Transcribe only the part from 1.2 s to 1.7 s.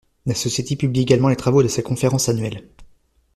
les travaux de